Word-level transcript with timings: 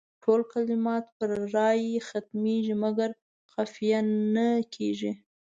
ټول 0.23 0.41
کلمات 0.53 1.05
پر 1.17 1.29
راء 1.55 1.83
ختمیږي 2.09 2.75
مګر 2.83 3.09
قافیه 3.53 3.99
نه 4.33 4.47
کیږي. 4.73 5.11